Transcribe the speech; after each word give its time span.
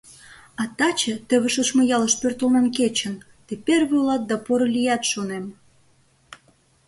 А 0.61 0.63
таче, 0.77 1.13
теве 1.27 1.47
шочмо 1.53 1.81
ялыш 1.95 2.13
пӧртылмем 2.21 2.67
кечын, 2.77 3.13
тый 3.45 3.57
первый 3.65 3.99
улат 4.03 4.21
да 4.29 4.35
поро 4.45 4.67
лият, 4.75 5.03
шонем. 5.11 5.45